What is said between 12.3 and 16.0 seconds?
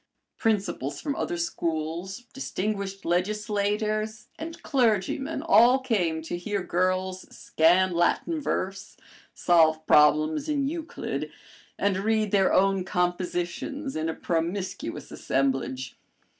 their own compositions in a promiscuous assemblage.